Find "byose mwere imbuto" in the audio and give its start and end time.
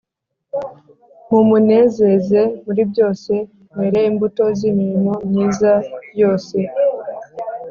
2.91-4.43